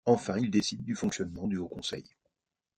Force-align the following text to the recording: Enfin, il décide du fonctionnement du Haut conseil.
Enfin, 0.07 0.39
il 0.39 0.49
décide 0.49 0.83
du 0.83 0.95
fonctionnement 0.95 1.45
du 1.45 1.57
Haut 1.57 1.67
conseil. 1.67 2.03